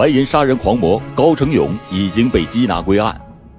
[0.00, 3.14] 怀银杀人狂魔高成勇已经被缉拿归案。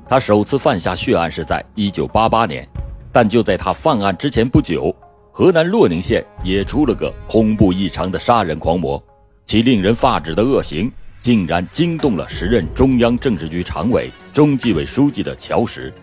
[0.09, 2.67] 他首次犯下血案是在1988年，
[3.11, 4.91] 但就在他犯案之前不久，
[5.31, 8.99] 河南洛宁县也出了个恐怖异常的杀人狂魔，
[9.45, 15.93] 其令人发指的恶行竟然惊动了时任中央政治局常委、中纪委书记的乔石。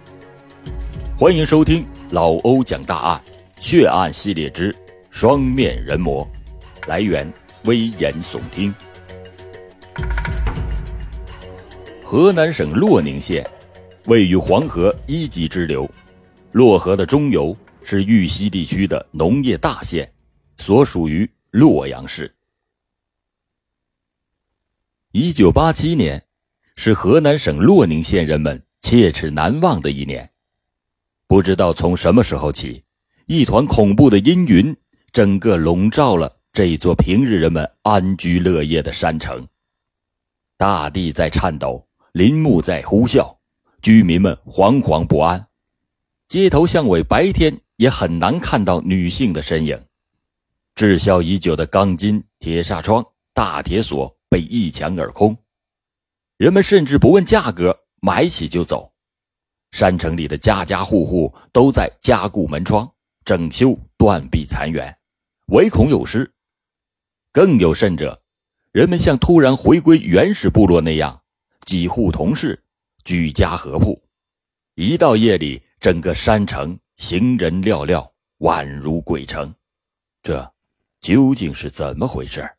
[1.18, 3.20] 欢迎收听老欧讲大案
[3.58, 4.72] 血案系列之
[5.10, 6.24] 双面人魔，
[6.86, 7.28] 来源
[7.64, 8.72] 危言耸听。
[12.10, 13.46] 河南省洛宁县
[14.06, 15.86] 位于黄河一级支流，
[16.52, 20.10] 洛河的中游是豫西地区的农业大县，
[20.56, 22.34] 所属于洛阳市。
[25.12, 26.24] 一九八七年
[26.76, 30.30] 是河南省洛宁县人们切齿难忘的一年。
[31.26, 32.82] 不知道从什么时候起，
[33.26, 34.74] 一团恐怖的阴云
[35.12, 39.46] 整个笼罩了这座平日人们安居乐业的山城。
[40.56, 41.84] 大地在颤抖。
[42.12, 43.36] 林木在呼啸，
[43.82, 45.46] 居民们惶惶不安。
[46.26, 49.80] 街头巷尾，白天也很难看到女性的身影。
[50.74, 55.36] 滞销已久的钢筋、铁纱窗、大铁锁被一抢而空，
[56.36, 58.92] 人们甚至不问价格，买起就走。
[59.70, 62.90] 山城里的家家户户都在加固门窗、
[63.24, 64.94] 整修断壁残垣，
[65.48, 66.30] 唯恐有失。
[67.32, 68.22] 更有甚者，
[68.72, 71.20] 人们像突然回归原始部落那样。
[71.68, 72.58] 几户同室，
[73.04, 74.02] 居家合铺。
[74.74, 79.54] 一到夜里，整个山城行人寥寥，宛如鬼城。
[80.22, 80.50] 这
[81.02, 82.50] 究竟是怎么回事？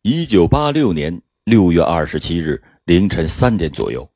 [0.00, 4.10] 一九八六年六月二十七日凌晨三点左右，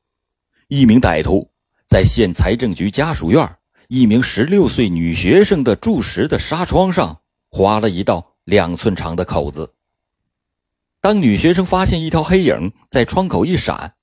[0.69, 1.47] 一名歹徒
[1.85, 3.47] 在县财政局家属院
[3.89, 7.21] 一名十六岁女学生的住室的纱窗上
[7.51, 9.71] 划了一道两寸长的口子。
[10.99, 13.95] 当女学生发现一条黑影在窗口一闪，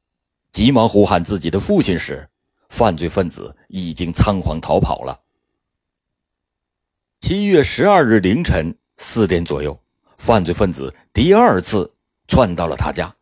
[0.52, 2.28] 急忙呼喊自己的父亲时，
[2.68, 5.20] 犯罪分子已经仓皇逃跑了。
[7.20, 9.78] 七月十二日凌晨四点左右，
[10.16, 11.92] 犯罪分子第二次
[12.28, 13.14] 窜到了他家，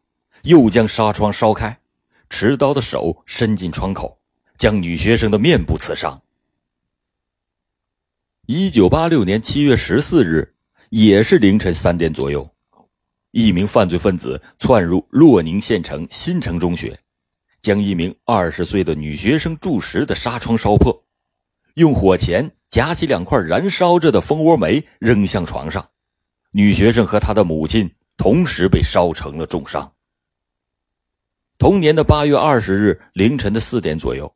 [0.43, 1.81] 又将纱窗烧开，
[2.29, 4.19] 持刀的手伸进窗口，
[4.59, 6.23] 将女学生的面部刺伤。
[8.47, 10.55] 一九八六年七月十四日，
[10.91, 12.52] 也是凌晨三点左右。
[13.33, 16.99] 一名犯罪分子窜入洛宁县城新城中学，
[17.63, 21.03] 将一名二十岁的女学生住室的纱窗烧破，
[21.75, 25.89] 用火钳夹起两块燃烧着的蜂窝煤扔向床上，
[26.51, 29.91] 女学生和她的母亲同时被烧成了重伤。
[31.57, 34.31] 同年的八月二十日凌晨的四点左右，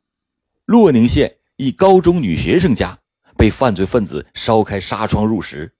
[0.65, 2.97] 洛宁县一高中女学生家
[3.37, 5.71] 被犯罪分子烧开纱窗入室，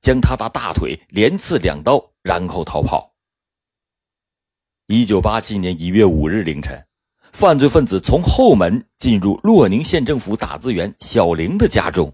[0.00, 2.10] 将她的大腿连刺两刀。
[2.24, 3.14] 然后逃跑。
[4.86, 6.82] 一九八七年一月五日凌晨，
[7.32, 12.10] 犯罪分子从后门进入洛宁县政府打字员小玲的家中，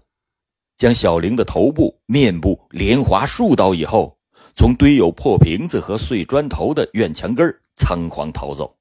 [0.75, 4.19] 将小玲的头部、面部连划数刀以后，
[4.53, 8.77] 从堆有破瓶子和碎砖头的院墙根仓皇逃走。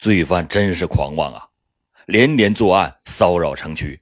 [0.00, 1.48] 罪犯真是狂妄啊！
[2.06, 4.00] 连连作案，骚扰城区，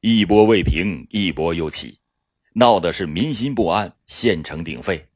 [0.00, 1.98] 一波未平，一波又起。
[2.56, 5.08] 闹的是民心不安，县城鼎沸。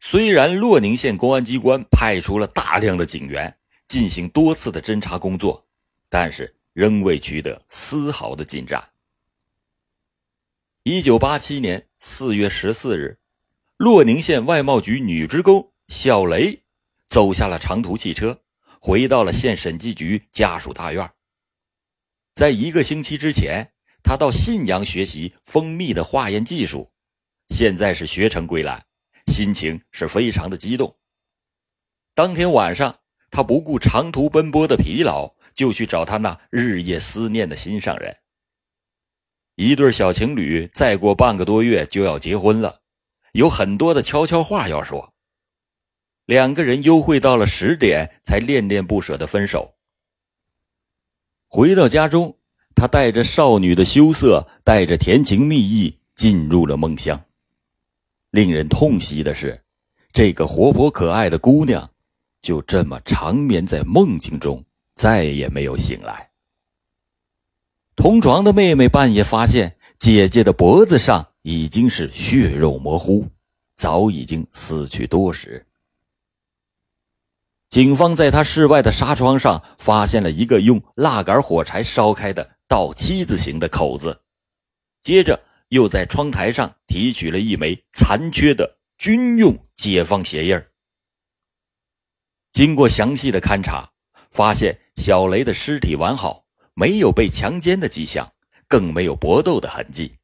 [0.00, 3.56] 虽然洛宁县公安机关派出了大量的警员
[3.86, 5.64] 进行多次的侦查工作，
[6.08, 8.90] 但是仍未取得丝毫的进展。
[10.82, 13.20] 一九八七年四月十四日，
[13.76, 16.60] 洛宁县外贸局女职工小雷
[17.06, 18.40] 走下了长途汽车，
[18.80, 21.08] 回到了县审计局家属大院。
[22.34, 23.72] 在一个星期之前。
[24.02, 26.90] 他到信阳学习蜂蜜的化验技术，
[27.50, 28.84] 现在是学成归来，
[29.26, 30.96] 心情是非常的激动。
[32.14, 32.98] 当天晚上，
[33.30, 38.16] 他不顾长途奔波的疲劳，就去找他那日夜思念的心上人。
[39.54, 42.80] 一对小情侣再过半个多月就要结婚了，
[43.32, 45.14] 有很多的悄悄话要说。
[46.24, 49.76] 两个人幽会到了十点，才恋恋不舍的分手。
[51.46, 52.39] 回到家中。
[52.74, 57.20] 他带着少女的羞涩，带着甜情蜜意进入了梦乡。
[58.30, 59.60] 令人痛惜的是，
[60.12, 61.90] 这个活泼可爱的姑娘，
[62.40, 64.64] 就这么长眠在梦境中，
[64.94, 66.30] 再也没有醒来。
[67.96, 73.26] 同床的妹妹半夜发现姐姐的脖子上已经是血肉模糊，
[73.74, 75.66] 早已经死去多时。
[77.68, 82.50] 警方在他室外的纱窗上发现了一个用蜡杆火柴烧开的。
[82.70, 84.22] 倒七字形的口子，
[85.02, 90.62] 接着又在窗台上提取了一枚残缺的军用解放鞋印
[92.52, 93.90] 经过详细的勘查，
[94.30, 96.44] 发现小雷的尸体完好，
[96.74, 98.32] 没有被强奸的迹象，
[98.68, 100.14] 更没有搏斗的痕迹。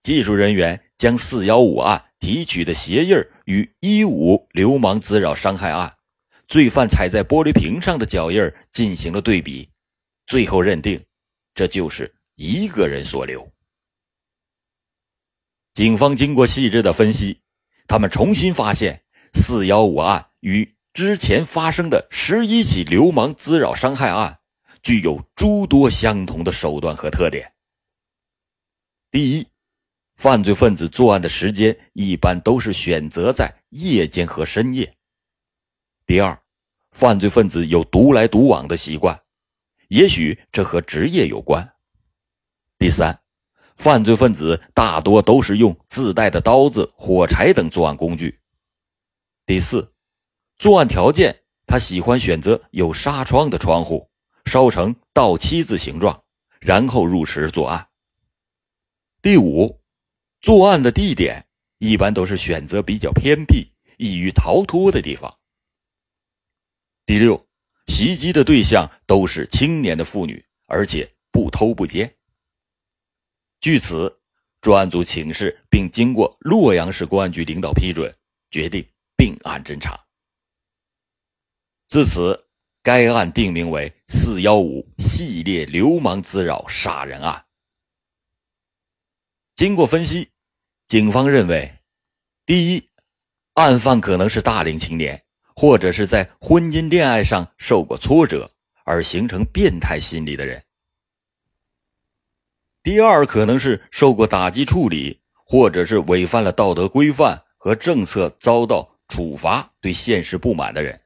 [0.00, 3.14] 技术人员将四幺五案提取的鞋印
[3.44, 5.94] 与一五流氓滋扰伤害案
[6.46, 9.68] 罪犯踩在玻璃瓶上的脚印进行了对比，
[10.26, 11.04] 最后认定，
[11.54, 13.48] 这就是一个人所留。
[15.72, 17.40] 警方经过细致的分析，
[17.86, 19.02] 他们重新发现
[19.32, 24.38] 四幺五案与之前发生的十一起流氓滋扰伤害案
[24.82, 27.52] 具有诸多相同的手段和特点。
[29.10, 29.46] 第一，
[30.14, 34.96] 犯罪分子作案的时间一般都是选择在夜间和深夜。
[36.06, 36.40] 第二，
[36.92, 39.20] 犯罪分子有独来独往的习惯，
[39.94, 41.76] 也许这和职业有关。
[42.78, 43.20] 第三。
[43.76, 48.40] 犯罪分子大多都是用自带的刀子、火柴等作案工具。
[49.46, 49.92] 第四，
[50.56, 54.08] 作案条件，他喜欢选择有纱窗的窗户，
[54.44, 56.22] 烧成倒七字形状，
[56.60, 57.88] 然后入室作案。
[59.20, 59.80] 第五，
[60.40, 61.44] 作案的地点
[61.78, 65.36] 一般都是选择比较偏僻、易于逃脱的地方。
[67.06, 67.43] 第六，
[67.86, 72.12] 袭击的对象都是青年的妇女，而且不偷不奸。
[73.60, 74.20] 据此，
[74.60, 78.14] 专案组请示并经过洛阳市公安局领导批准，
[78.50, 78.86] 决定
[79.16, 79.98] 并案侦查。
[81.86, 82.48] 自此，
[82.82, 87.44] 该案定名为“四幺五系列流氓滋扰杀人案”。
[89.56, 90.30] 经过分析，
[90.86, 91.78] 警方认为，
[92.44, 92.90] 第一，
[93.54, 95.23] 案犯可能是大龄青年，
[95.54, 98.50] 或者是在婚姻恋爱上受过挫折
[98.84, 100.62] 而形成变态心理的人。
[102.82, 111.00] 第二，可能是受过打击处理，或者是违反了道德规范和政策遭到处罚、对现实不满的人。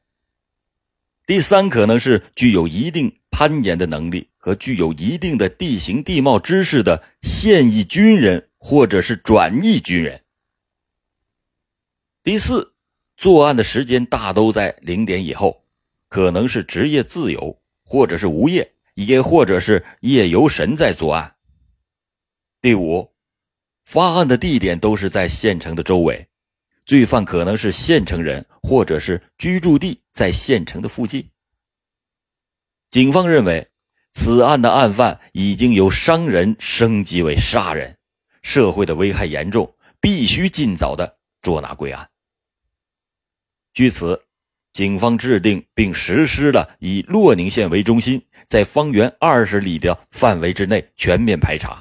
[1.25, 10.25] 第三，可能是具有一定攀岩的能力和具有一定的地形地貌知识的现役军人或者是转役军人。
[12.25, 12.73] 第四，
[13.19, 15.65] 作案的时间大都在零点以后，
[16.09, 21.35] 可能是职业自由，或者是无业，也或者是夜游神在作案。
[22.61, 23.13] 第五，
[23.85, 26.29] 发案的地点都是在县城的周围，
[26.87, 31.29] 罪犯可能是县城人，或者是居住地在县城的附近。
[32.89, 33.69] 警方认为，
[34.13, 37.99] 此案的案犯已经由伤人升级为杀人，
[38.43, 42.09] 社会的危害严重，必须尽早的捉拿归案。
[43.79, 44.21] 据此，
[44.73, 51.81] 警方制定并实施了以洛宁县为中心，在方圆二十里的范围之内全面排查。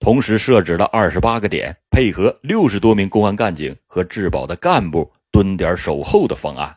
[0.00, 6.76] 同时设置了二十八个点，配合六十多名公安干警和治保的干部蹲点守候的方案，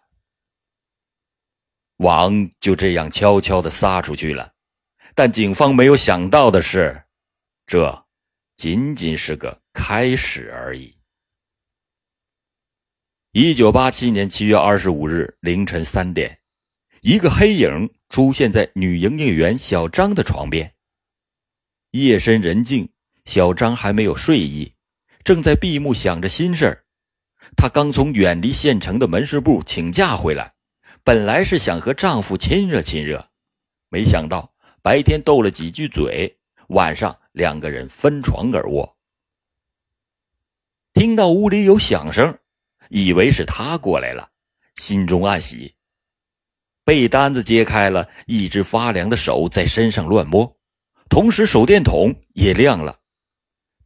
[1.98, 4.54] 网就这样悄悄的撒出去了。
[5.14, 7.04] 但警方没有想到的是，
[7.66, 8.06] 这
[8.56, 11.01] 仅仅是个开始而已。
[13.34, 16.38] 一九八七年七月二十五日凌晨三点，
[17.00, 20.74] 一个黑影出现在女营业员小张的床边。
[21.92, 22.90] 夜深人静。
[23.24, 24.74] 小张还没有睡意，
[25.24, 26.84] 正在闭目想着心事儿。
[27.56, 30.54] 她刚从远离县城的门市部请假回来，
[31.04, 33.30] 本来是想和丈夫亲热亲热，
[33.90, 36.38] 没想到白天斗了几句嘴，
[36.70, 38.98] 晚上两个人分床而卧。
[40.94, 42.38] 听到屋里有响声，
[42.94, 44.30] 以为是他过来了，
[44.76, 45.74] 心中暗喜。
[46.84, 50.58] 被单子揭开了，一只发凉的手在身上乱摸，
[51.10, 53.00] 同时手电筒也亮了。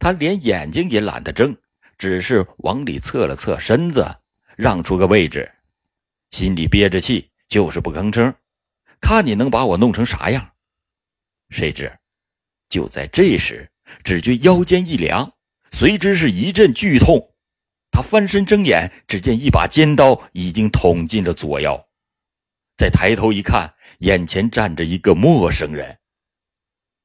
[0.00, 1.56] 他连眼睛也懒得睁，
[1.96, 4.04] 只是往里侧了侧身子，
[4.56, 5.48] 让出个位置，
[6.32, 8.34] 心里憋着气，就是不吭声，
[9.00, 10.50] 看你能把我弄成啥样。
[11.50, 11.96] 谁知，
[12.68, 13.70] 就在这时，
[14.02, 15.32] 只觉腰间一凉，
[15.70, 17.35] 随之是一阵剧痛。
[17.96, 21.82] 他翻身睁眼，只见一把尖刀已经捅进了左腰。
[22.76, 25.98] 再抬头一看，眼前站着一个陌生人，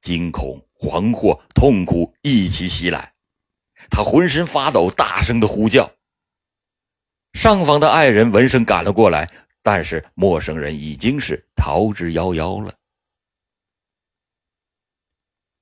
[0.02, 0.62] 惊恐。
[0.78, 3.14] 惶惑、痛苦一起袭来，
[3.88, 5.90] 他浑身发抖，大声的呼叫。
[7.32, 9.26] 上方的爱人闻声赶了过来，
[9.62, 12.74] 但是陌生人已经是逃之夭夭了。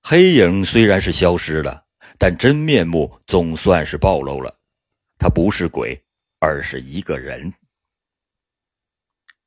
[0.02, 1.84] 黑影虽然是消失了，
[2.18, 4.58] 但真面目总算是暴露了，
[5.20, 6.02] 他不是鬼，
[6.38, 7.52] 而是一个人。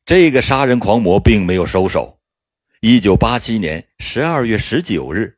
[0.06, 2.20] 这个杀人狂魔并没有收手。
[2.82, 5.36] 一九八七年十二月十九日。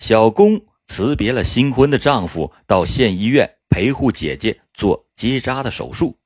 [0.00, 6.18] 小龚辞别了新婚的丈夫，到县医院陪护姐姐做结扎的手术。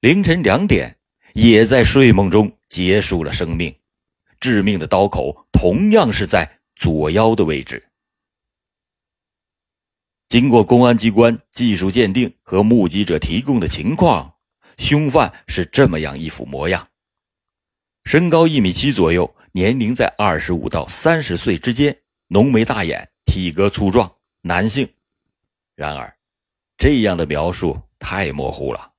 [0.00, 0.98] 凌晨两点，
[1.34, 3.72] 也在睡梦中结束了生命。
[4.40, 7.85] 致命的刀口同样是在左腰的位置。
[10.28, 14.34] 经过公安机关技术鉴定和目击者提供的情况，
[14.78, 16.88] 凶犯是这么样一副模样：
[18.04, 21.96] 身高一米七左右，年龄在二十五到三十岁之间，
[22.28, 24.88] 浓眉大眼，体格粗壮，男性。
[25.74, 26.16] 然而，
[26.76, 28.92] 这样的描述太模糊了。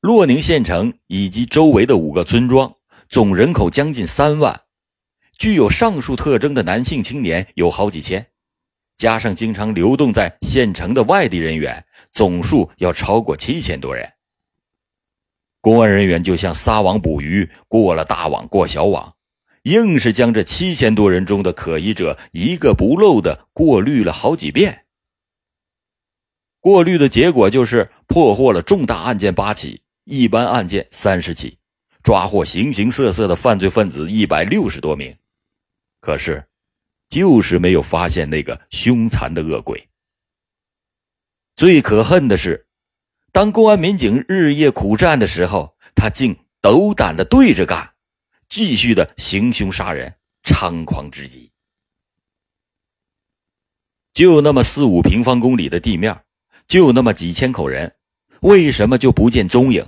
[0.00, 2.74] 洛宁县城以及周围的五个村庄。
[3.08, 4.62] 总人口将近三万，
[5.36, 8.24] 具有上述特征的男性青年有好几千，
[9.00, 14.06] 加上经常流动在县城的外地人员，总数要超过七千多人。
[15.62, 19.16] 公安人员就像撒网捕鱼，过了大网过小网，
[19.62, 24.84] 硬是将这七千多人中的可疑者一个不漏的过滤了好几遍。
[26.60, 31.56] 过滤的结果就是破获了重大案件八起，一般案件三十起。
[32.02, 35.16] 抓获形形色色的犯罪分子一百六十多名，
[36.00, 36.44] 可是，
[37.10, 39.88] 就是没有发现那个凶残的恶鬼。
[41.56, 42.66] 最可恨的是，
[43.32, 47.92] 当公安民警日夜苦战的时候，他竟斗胆的对着干，
[48.48, 50.14] 继续的行凶杀人，
[50.44, 51.50] 猖狂至极。
[54.14, 56.24] 就那么四五平方公里的地面，
[56.66, 57.96] 就那么几千口人，
[58.40, 59.86] 为什么就不见踪影？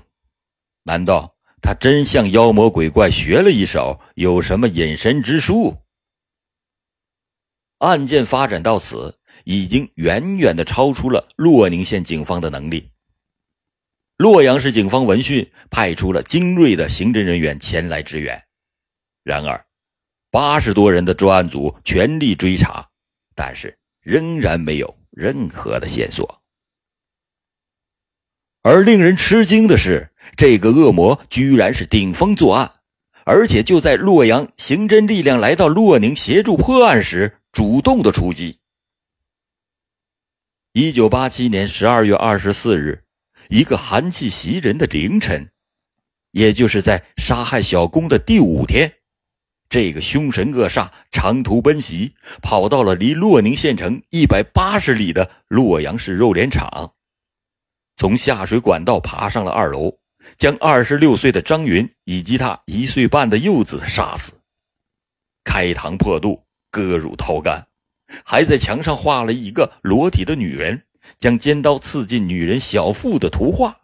[0.83, 1.37] 难道？
[1.61, 5.82] 他真向妖魔鬼怪学了一手，有什么隐身之术？
[7.83, 12.89] 案件发展到此，已经远远的超出了洛宁县警方的能力。
[14.17, 18.41] 洛阳市警方闻讯，派出了精锐的刑侦人员前来支援。
[19.25, 19.67] 然而，
[20.31, 22.89] 八十多人的专案组全力追查，
[23.35, 26.41] 但是仍然没有任何的线索。
[28.63, 30.09] 而令人吃惊的是。
[30.37, 32.71] 这个恶魔居然是顶风作案，
[33.25, 38.59] 而且就在洛阳刑侦力量来到洛宁协助破案时，主动的出击。
[40.73, 43.05] 一九八七年十二月二十四日，
[43.51, 45.53] 一个寒气袭人的凌晨，
[46.31, 48.91] 也就是在杀害小工的第五天，
[49.69, 56.95] 这个凶神恶煞长途奔袭，跑到了离洛宁县城一百八十里的洛阳市肉联厂，
[57.97, 59.99] 从下水管道爬上了二楼。
[60.39, 64.33] 将二十六岁的张云以及他一岁半的幼子杀死，
[65.43, 66.41] 开膛破肚，
[66.73, 67.65] 割乳掏肝，
[68.25, 70.83] 还在墙上画了一个裸体的女人，
[71.19, 73.79] 将尖刀刺进女人小腹的图画，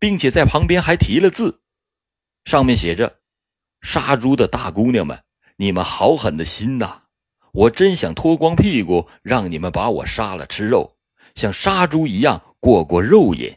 [0.00, 1.60] 并且在旁边还提了字，
[2.46, 3.20] 上面写着
[3.82, 5.22] ：“杀猪的大姑娘们，
[5.56, 7.02] 你们好狠的心呐！
[7.52, 10.96] 我真想脱光屁股，让你们把我杀了吃肉，
[11.34, 13.54] 像杀猪一样过过肉瘾。”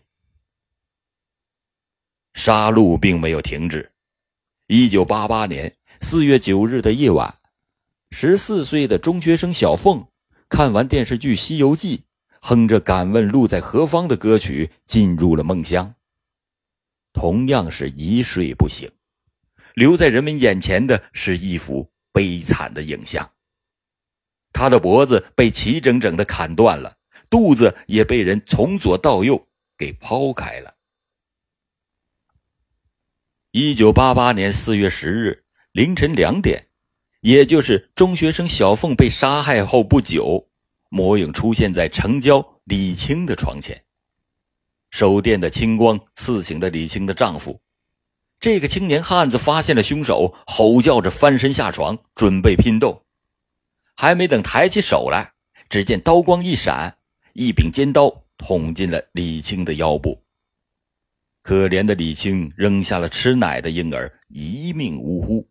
[2.35, 3.89] 杀戮并没有停止。
[4.67, 7.33] 一九八八年四月九日的夜晚，
[8.17, 10.07] 十四岁的中学生小凤
[10.47, 11.97] 看完电视剧《西游记》，
[12.39, 15.93] 哼着“敢问路在何方”的歌曲，进入了梦乡。
[17.11, 18.89] 同样是一睡不醒，
[19.73, 23.29] 留在人们眼前的是一幅悲惨的影像：
[24.53, 26.95] 他的脖子被齐整整的砍断了，
[27.29, 29.45] 肚子也被人从左到右
[29.77, 30.73] 给剖开了。
[33.51, 35.43] 一九八八年四月十日
[35.73, 36.65] 凌晨两点，
[37.25, 40.47] 也就是中学生小凤被杀害后不久，
[40.89, 43.83] 魔影出现在城郊李青的床前。
[44.91, 47.59] 手电的青光刺醒了李青的丈夫。
[48.39, 53.03] 这个青年汉子发现了凶手，吼叫着翻身下床，准备拼斗。
[53.95, 55.31] 还没等抬起手来，
[55.67, 56.95] 只见刀光一闪，
[57.33, 60.21] 一柄尖刀捅进了李青的腰部。
[61.41, 65.49] 可怜的李青扔下了吃奶的婴儿，一命呜呼。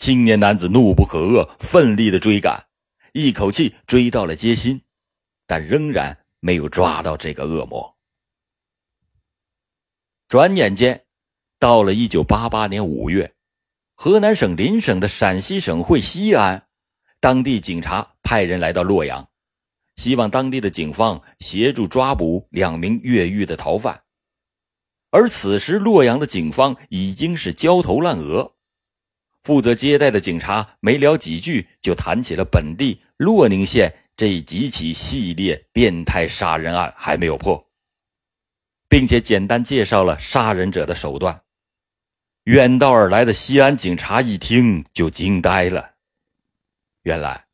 [0.00, 2.68] 青年男子怒不可遏，奋力的追赶，
[3.12, 4.80] 一口气追到了街心，
[5.46, 7.98] 但仍然没有抓到这个恶魔。
[10.26, 11.04] 转眼间，
[11.58, 13.34] 到了一九八八年五月，
[13.94, 16.66] 河南省邻省的陕西省会西安，
[17.20, 19.28] 当地警察派人来到洛阳，
[19.96, 24.02] 希望当地的警方协助抓捕两名越狱的逃犯。
[25.10, 28.54] 而此时，洛阳的警方已经是焦头烂额。
[29.42, 37.66] 负责接待的警察没聊几句，就谈起了本地洛宁县这几起系列变态杀人案还没有破，
[38.88, 41.42] 并且简单介绍了杀人者的手段。
[42.44, 45.92] 远道而来的西安警察一听就惊呆了。
[47.02, 47.46] 原来，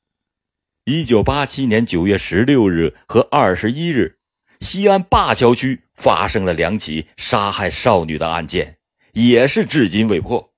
[0.85, 4.19] 一九八七年九月十六日和二十一日，
[4.61, 8.79] 西安灞桥区发生了两起杀害少女的案件，
[9.13, 10.53] 也是至今未破。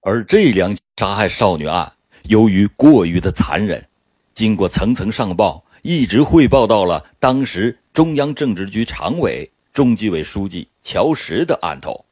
[0.00, 1.92] 而这两起杀害少女案，
[2.24, 3.86] 由于过于的残忍，
[4.34, 12.04] 经过层层上报，一直汇报到了当时中央政治局常委、中纪委书记乔石的案头。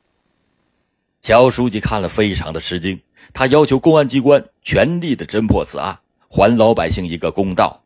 [1.23, 3.01] 乔书记看了非常的吃惊，
[3.33, 7.83] 他要求公安机关全力的侦破此案，还老百姓一个公道。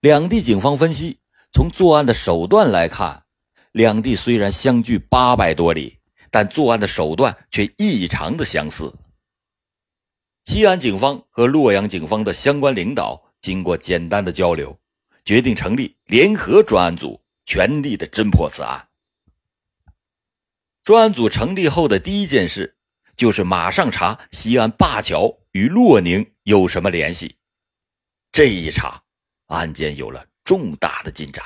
[0.00, 1.18] 两地警方分析，
[1.52, 3.24] 从作案的手段来看，
[3.72, 5.97] 两地虽然相距八百多里，
[6.30, 8.92] 但作案的手段却异常的相似。
[10.44, 14.78] 西安警方和洛阳警方的相关领导经过简单的交流，
[15.24, 18.88] 决定成立联合专案组，全力的侦破此案。
[20.82, 22.76] 专案组成立后的第一件事，
[23.14, 27.36] 就是马上查西安灞桥与洛宁有什么联系。
[28.32, 29.02] 这一查，
[29.48, 31.44] 案件有了重大的进展。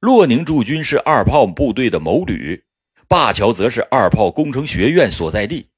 [0.00, 2.64] 洛宁驻军是二炮部队的某旅，
[3.08, 5.70] 灞桥则是二炮工程学院所在地。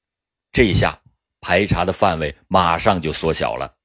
[0.51, 1.01] 这下
[1.39, 3.75] 排查的范围马上就缩小了。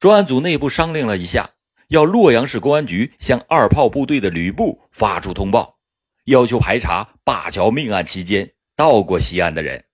[0.00, 1.50] 专案组内部商量了一下，
[1.88, 5.78] 要洛阳市公安局向二炮部队的旅部发出通报，
[6.24, 9.84] 要求排查灞桥命案期间到过西安的人。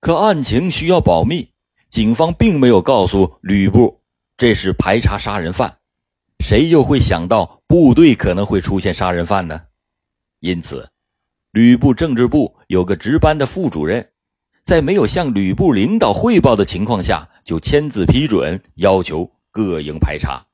[0.00, 1.52] 可案情需要保密，
[1.88, 4.02] 警方并没有告诉旅部
[4.36, 5.78] 这是排查杀人犯，
[6.42, 9.62] 谁又会想到部队可能会出现杀人犯呢？
[10.40, 10.90] 因此。
[11.52, 14.12] 旅部政治部有个值班的副主任，
[14.62, 20.46] 在没有向旅部领导汇报的情况下，就签字批准要求各营排查。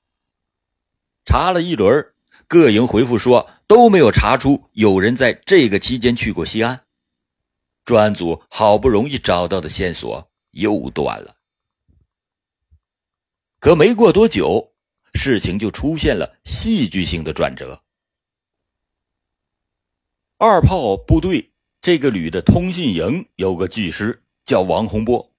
[1.25, 2.05] 查了一轮，
[2.49, 6.81] 各营回复说都没有查出有人在这个期间去过西安。
[7.85, 11.37] 专案组好不容易找到的线索又断了。
[13.61, 14.73] 可没过多久，
[15.15, 17.83] 事情就出现了戏剧性的转折。
[20.37, 25.33] 二炮部队这个旅的通信营有个技师叫王洪波，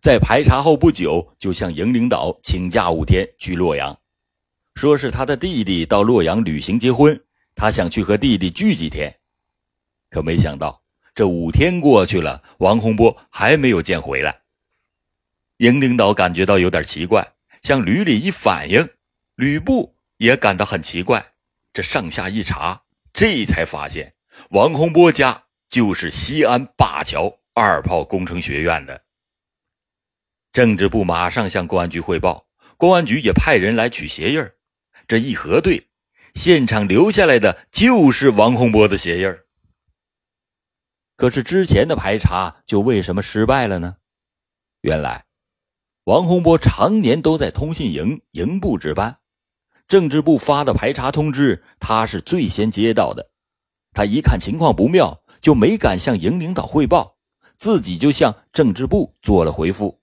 [0.00, 3.98] 在排查后不久就向营领导请假五天去洛阳，
[4.74, 7.20] 说是他的弟弟到洛阳旅行结婚，
[7.54, 9.18] 他想去和弟弟聚几天。
[10.10, 10.82] 可没想到
[11.14, 14.42] 这五天过去了，王洪波还没有见回来。
[15.56, 18.88] 营领导感觉到有点奇怪，向旅里一反映，
[19.36, 21.34] 吕布也感到很奇怪。
[21.72, 24.14] 这上下一查，这才发现。
[24.50, 29.04] 王洪波家就是西安灞桥二炮工程学院的。
[30.52, 32.46] 政治部马上向公安局汇报，
[32.78, 34.50] 公安局也派人来取鞋印
[35.06, 35.86] 这一核对，
[36.34, 39.38] 现场留下来的就是王洪波的鞋印
[41.14, 43.96] 可是之前的排查就为什么失败了呢？
[44.80, 45.26] 原来，
[46.04, 49.18] 王洪波常年都在通信营营部值班，
[49.86, 53.30] 政治部发的排查通知，他是最先接到的。
[53.92, 57.16] 他一看情况不妙，就没敢向营领导汇报，
[57.56, 60.00] 自己就向政治部做了回复，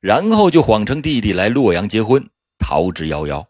[0.00, 3.46] 然后就谎称弟弟来洛阳结婚，逃之夭夭。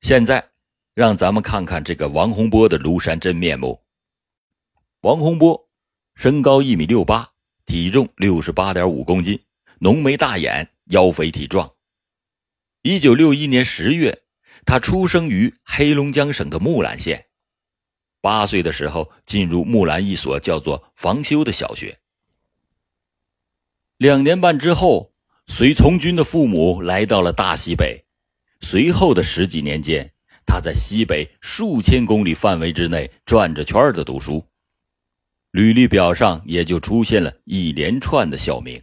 [0.00, 0.50] 现在，
[0.94, 3.80] 让咱们看看这个王洪波的庐山真面目。
[5.02, 5.68] 王洪波，
[6.16, 7.30] 身高一米六八，
[7.66, 9.40] 体重六十八点五公斤，
[9.78, 11.71] 浓眉大眼，腰肥体壮。
[12.82, 14.22] 一九六一年十月。
[14.64, 17.26] 他出生于黑龙江省的木兰县，
[18.20, 21.98] 八岁的时候进入木兰一所叫做房修的小学。
[23.96, 25.12] 两年半之后，
[25.46, 28.04] 随从军的父母来到了大西北。
[28.60, 30.12] 随后的十几年间，
[30.46, 34.46] 他在西北数千公里范围之内转着圈的读书，
[35.50, 38.80] 履历表上也就出现了一连串的校名：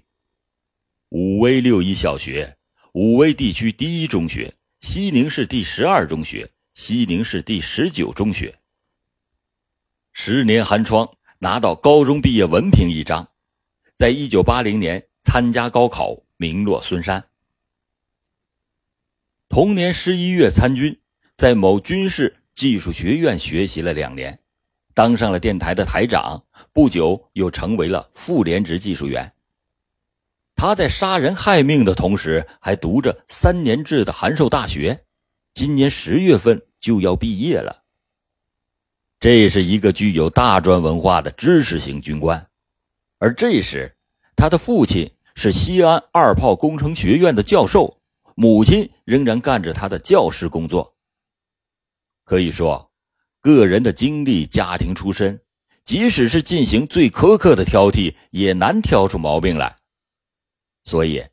[1.08, 2.58] 武威六一小学、
[2.94, 4.54] 武威地区第一中学。
[4.82, 8.58] 西宁市第十二中学、西宁市第十九中学。
[10.14, 13.28] 十年寒窗，拿到高中毕业文凭一张，
[13.98, 17.22] 在一九八零年参加高考，名落孙山。
[19.50, 20.98] 同年十一月参军，
[21.36, 24.40] 在某军事技术学院学习了两年，
[24.94, 29.30] 当上了电台的台长，不久又成为了副连职技术员。
[30.62, 35.06] 他在杀人害命的同时，还读着三年制的函授大学，
[35.54, 37.84] 今年十月份就要毕业了。
[39.22, 42.46] 这是一个具有大专文化的知识型军官，
[43.20, 43.96] 而这时，
[44.36, 47.98] 他的父亲是西安二炮工程学院的教授，
[48.36, 50.94] 母亲仍然干着他的教师工作。
[52.26, 52.92] 可以说，
[53.40, 55.40] 个人的经历、家庭出身，
[55.86, 59.79] 即使是进行最苛刻的挑剔，也难挑出毛病来。
[60.90, 61.24] 所以，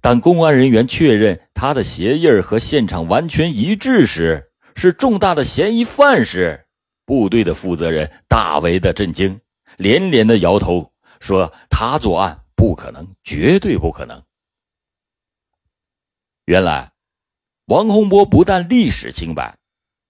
[0.00, 6.64] 当公安人员确认他的鞋印和现场完全一致时，是重大的嫌疑犯时，
[7.04, 9.38] 部队的负责人大为的震惊，
[9.76, 10.90] 连连的摇头，
[11.20, 14.22] 说他作案不可能，绝对不可能。
[16.46, 16.92] 原来，
[17.66, 19.58] 王洪波不但历史清白，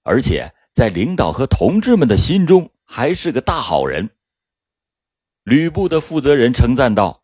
[0.05, 4.09] 而且在领导和同志们的心中还是个大好人。
[5.43, 7.23] 旅部的负责人称赞道：“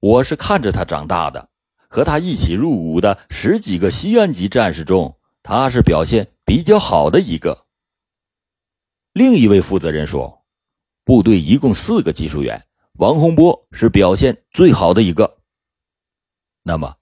[0.00, 1.50] 我是看着他长大的，
[1.88, 7.66] 和他一起入伍的十几个西安籍战士中，他是表现比较好的一个。”
[9.12, 10.44] 另一位负责人说
[11.04, 15.38] ：“部队一共四个技术员，王洪波是表现最好的一个。”
[16.64, 16.96] 那么。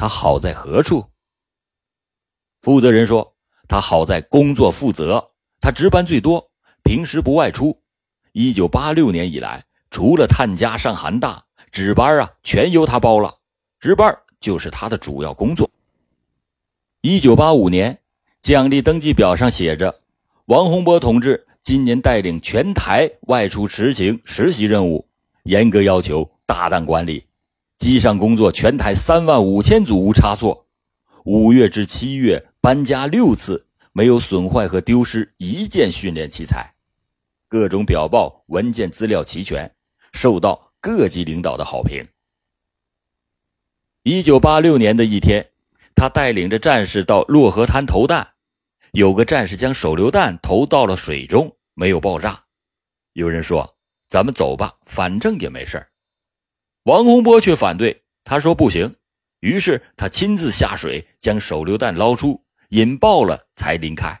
[0.00, 1.04] 他好在何处？
[2.60, 6.52] 负责人说：“他好在工作负责，他值班最多，
[6.84, 7.82] 平时不外出。
[8.30, 13.34] 一九八六年以来，除了探家上寒大，值班啊全由他包了，
[13.78, 15.70] 值班就是他的主要工作。”
[17.02, 17.98] 一九八五年，
[18.42, 20.00] 奖励登记表上写着
[20.46, 25.06] ：“王洪波同志今年带领全台外出执行实习任务，
[25.44, 27.24] 严格要求，大胆管理。”
[27.78, 30.66] 机上工作全台三万五千组无差错，
[31.24, 36.74] 五月至七月搬家六次，没有损坏和丢失一件训练器材，
[37.48, 39.72] 各种表报文件资料齐全，
[40.10, 42.06] 受到各级领导的好评。
[44.02, 45.50] 一九八六年的一天，
[45.94, 48.34] 他带领着战士到洛河滩投弹，
[48.92, 52.44] 有个战士将手榴弹投到了水中，没有爆炸。
[53.12, 53.76] 有人说
[54.08, 55.84] ：“咱们走吧，反正也没事
[56.84, 58.96] 王洪波却反对，他说不行。
[59.40, 64.20] 于是他亲自下水，将手榴弹捞出，引爆了才离开。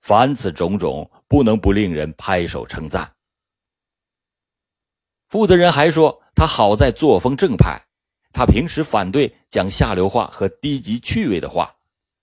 [0.00, 3.14] 凡此种种，不能不令人拍手称赞。
[5.32, 7.80] 负责人还说，他好在作风正派，
[8.34, 11.74] 他平时反对讲下流话和低级趣味的话，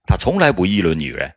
[0.06, 1.34] 他从来不议论女人，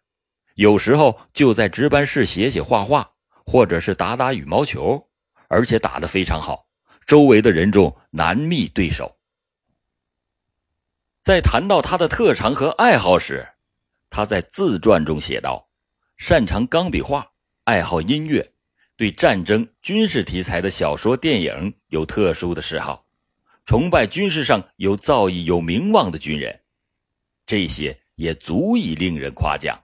[0.56, 3.12] 有时候就在值班室写写画画，
[3.46, 5.08] 或者是打打羽毛球，
[5.48, 6.66] 而且打得非常好。
[7.06, 9.16] 周围的人中难觅对手。
[11.22, 13.48] 在谈到他的特长和爱好时，
[14.10, 15.70] 他在自传中写道
[16.18, 17.30] ：“擅长钢笔画，
[17.64, 18.51] 爱好音乐，
[19.02, 23.04] 对战争、军事题材的小说、电影有特殊的嗜好，
[23.64, 26.60] 崇拜军事上有造诣、有名望的军人。
[27.44, 29.76] 这些也足以令人夸奖。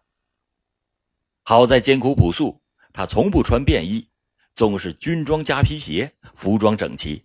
[1.43, 4.07] 好在艰苦朴素，他从不穿便衣。”
[4.55, 7.25] 总是军装加皮鞋，服装整齐。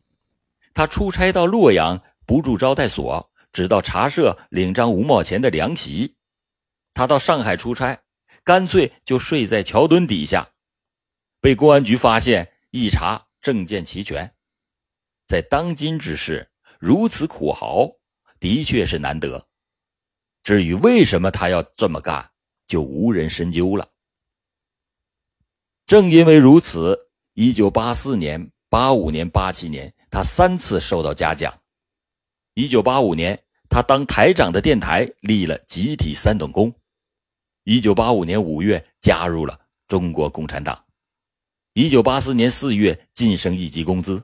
[0.74, 6.16] 他出差到洛阳，不住招待所，只到茶社领张五毛钱的凉席。
[6.96, 8.02] 他到上海出差，
[8.44, 10.50] 干脆就睡在桥墩底下。
[11.44, 14.34] 被公安局发现，一查证件齐全。
[15.26, 17.92] 在当今之世，如此苦豪
[18.40, 19.46] 的确是难得。
[20.42, 22.32] 至于为什么他要这么干，
[22.66, 23.90] 就无人深究了。
[25.86, 27.10] 正因为如此。
[27.34, 31.54] 一九八四年、八五年、八七年，他三次受到嘉奖。
[32.54, 36.74] 一九八五年，他当台长的电台立了集体三等功。
[37.64, 40.83] 一九八五年五月，加入了中国共产党。
[41.74, 44.24] 一九八四年四月，晋升一级工资。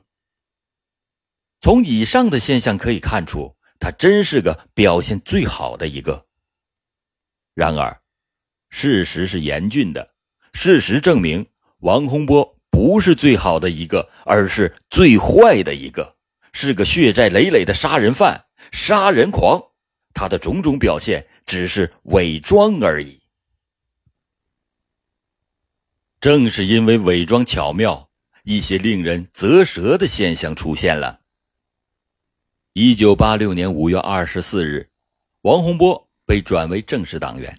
[1.60, 6.26] 从以上的现象可以看出，他真是个表现最好的一个。
[7.54, 8.00] 然而，
[8.68, 10.14] 事实是严峻的。
[10.52, 11.46] 事实证明，
[11.78, 12.56] 王洪波。
[12.72, 16.16] 不是最好的一个，而是最坏的一个，
[16.52, 19.60] 是个血债累累的杀人犯、杀人狂。
[20.14, 23.19] 他的种种表现只是伪装而已。
[26.20, 28.10] 正是因为伪装巧妙，
[28.44, 31.20] 一些令人啧舌的现象出现了。
[32.74, 34.90] 一九八六年五月二十四日，
[35.40, 37.58] 王洪波被转为正式党员。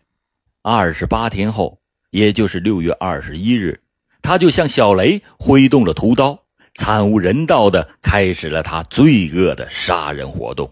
[0.62, 3.82] 二十八天后，也就是六月二十一日。
[4.22, 6.44] 他就向小雷挥动了屠刀，
[6.76, 10.72] 惨无人道的开始了他罪恶的杀人活动。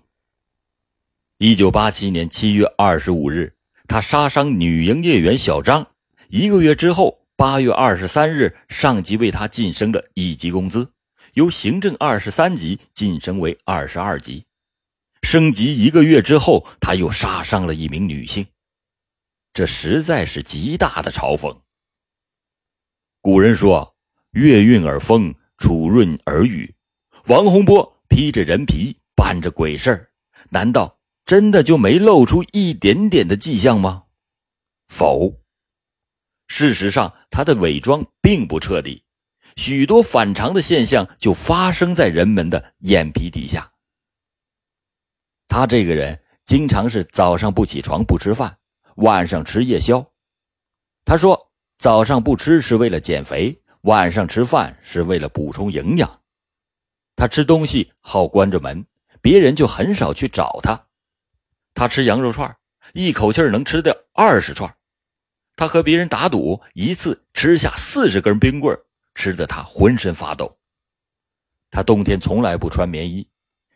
[1.39, 3.52] 一九八七年七月二十五日，
[3.88, 5.88] 他杀伤女营业员小张。
[6.28, 10.91] 一个月之后，八月二十三日，上级为他晋升了一级工资，
[11.36, 14.43] 由行政二十三级晋升为二十二级。
[15.21, 18.45] 升级一个月之后，他又杀伤了一名女性，
[19.54, 21.58] 这实在是极大的嘲讽。
[23.21, 23.95] 古人说
[24.36, 26.75] ：“月运而风，楚润而雨。”
[27.28, 30.10] 王洪波披着人皮，办着鬼事儿，
[30.49, 34.04] 难道真的就没露出一点点的迹象吗？
[34.88, 35.39] 否。
[36.49, 39.01] 事实上，他的伪装并不彻底，
[39.55, 43.71] 许多反常的现象就发生在人们的眼皮底下。
[45.47, 48.57] 他这个人经常是早上不起床不吃饭，
[48.95, 50.05] 晚上吃夜宵。
[51.05, 56.21] 他说早上不吃是为了减肥，晚上吃饭是为了补充营养。
[57.15, 58.85] 他吃东西好关着门，
[59.21, 60.88] 别人就很少去找他。
[61.73, 62.53] 他吃羊肉串，
[62.93, 64.75] 一口气能吃掉二十串。
[65.59, 68.73] 他和别人打赌，一次吃下四十根冰棍
[69.13, 70.57] 吃得他浑身发抖。
[71.69, 73.27] 他冬天从来不穿棉衣，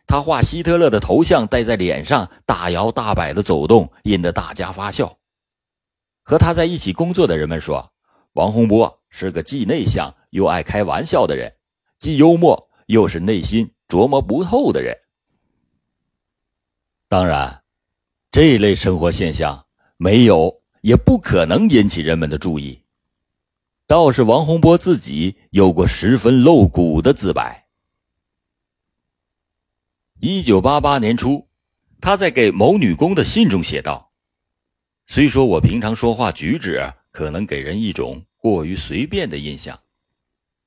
[0.06, 5.18] 他画希特勒的头像戴在脸上，大摇大摆的走动，引得大家发笑。
[6.22, 7.92] 和他在一起工作的人们说，
[8.32, 11.54] 王洪波是个既内向又爱开玩笑的人，
[11.98, 14.96] 既幽默又是内心琢磨不透的人。
[17.10, 17.62] 当然，
[18.30, 19.66] 这类生活现象
[19.98, 20.63] 没有。
[20.84, 22.78] 也不可能引起人们的注意，
[23.86, 27.66] 倒是王洪波自己有过十分露骨的自白。
[30.20, 31.48] 一九八八年初，
[32.02, 34.12] 他在给某女工的信中写道
[35.08, 39.80] ：“虽说我平常说话举止可能给人一种过于随便的印象，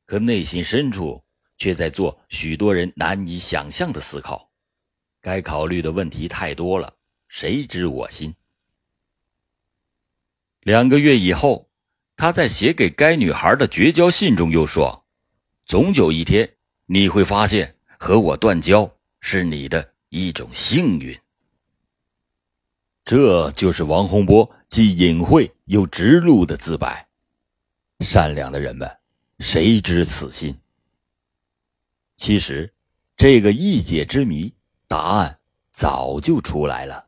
[0.07, 1.23] 可内心深处
[1.59, 4.49] 却在做许多人难以想象的思考。
[5.21, 6.91] 该考虑的问题太多了，
[7.27, 8.33] 谁知我心。”
[10.67, 11.69] 两个月以后，
[12.17, 15.05] 他在写给该女孩的绝交信中又说
[15.65, 21.17] ：“总有一天，你会发现和我断交是你的一种幸运。”
[23.05, 27.07] 这就是王洪波既隐晦又直露的自白。
[28.01, 28.91] 善良的人们，
[29.39, 30.53] 谁知此心？
[32.17, 32.73] 其实，
[33.15, 34.53] 这个一解之谜，
[34.85, 35.39] 答案
[35.71, 37.06] 早就出来了。